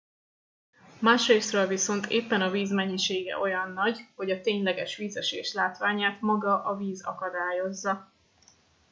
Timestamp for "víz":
2.49-2.71, 6.75-7.03